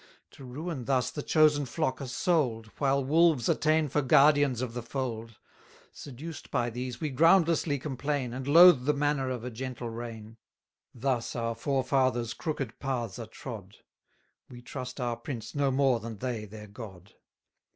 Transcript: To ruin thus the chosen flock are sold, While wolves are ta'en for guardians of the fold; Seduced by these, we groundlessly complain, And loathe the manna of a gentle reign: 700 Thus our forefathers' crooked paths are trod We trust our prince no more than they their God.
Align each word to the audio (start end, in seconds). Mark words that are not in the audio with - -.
To 0.31 0.43
ruin 0.43 0.85
thus 0.85 1.11
the 1.11 1.21
chosen 1.21 1.67
flock 1.67 2.01
are 2.01 2.07
sold, 2.07 2.71
While 2.79 3.05
wolves 3.05 3.47
are 3.49 3.53
ta'en 3.53 3.87
for 3.87 4.01
guardians 4.01 4.59
of 4.59 4.73
the 4.73 4.81
fold; 4.81 5.37
Seduced 5.91 6.49
by 6.49 6.71
these, 6.71 6.99
we 6.99 7.11
groundlessly 7.11 7.77
complain, 7.77 8.33
And 8.33 8.47
loathe 8.47 8.85
the 8.85 8.95
manna 8.95 9.27
of 9.27 9.43
a 9.43 9.51
gentle 9.51 9.91
reign: 9.91 10.37
700 10.93 10.95
Thus 11.01 11.35
our 11.35 11.53
forefathers' 11.53 12.33
crooked 12.33 12.79
paths 12.79 13.19
are 13.19 13.27
trod 13.27 13.77
We 14.49 14.63
trust 14.63 14.99
our 14.99 15.17
prince 15.17 15.53
no 15.53 15.69
more 15.69 15.99
than 15.99 16.17
they 16.17 16.45
their 16.45 16.65
God. 16.65 17.13